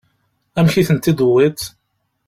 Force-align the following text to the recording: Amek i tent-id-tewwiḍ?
Amek 0.59 0.75
i 0.81 0.83
tent-id-tewwiḍ? 0.87 1.59